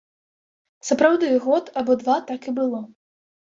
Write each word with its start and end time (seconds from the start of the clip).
Сапраўды, 0.89 1.29
год 1.45 1.65
або 1.83 1.99
два 2.01 2.19
так 2.33 2.41
і 2.53 2.57
было. 2.59 2.83